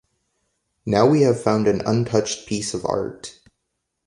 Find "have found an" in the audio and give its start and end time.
1.21-1.83